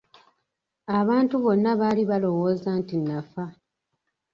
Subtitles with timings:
[0.99, 3.43] Abantu bonna baali balowooza nti nafa.